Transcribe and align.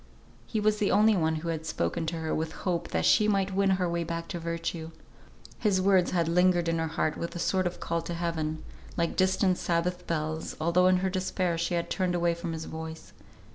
He 0.47 0.59
was 0.59 0.79
the 0.79 0.89
only 0.89 1.15
one 1.15 1.35
who 1.35 1.49
had 1.49 1.63
spoken 1.67 2.07
to 2.07 2.15
her 2.15 2.33
with 2.33 2.53
hope, 2.65 2.87
that 2.87 3.05
she 3.05 3.27
might 3.27 3.49
yet 3.49 3.55
win 3.55 3.69
her 3.77 3.87
way 3.87 4.03
back 4.03 4.27
to 4.29 4.39
virtue. 4.39 4.89
His 5.59 5.79
words 5.79 6.09
had 6.09 6.27
lingered 6.27 6.67
in 6.67 6.79
her 6.79 6.87
heart 6.87 7.17
with 7.17 7.35
a 7.35 7.37
sort 7.37 7.67
of 7.67 7.79
call 7.79 8.01
to 8.09 8.15
Heaven, 8.15 8.63
like 8.97 9.15
distant 9.15 9.59
Sabbath 9.59 10.07
bells, 10.07 10.55
although 10.59 10.87
in 10.87 10.97
her 11.05 11.09
despair 11.11 11.55
she 11.55 11.75
had 11.75 11.91
turned 11.91 12.15
away 12.15 12.33
from 12.33 12.51
his 12.53 12.65
voice. 12.65 13.13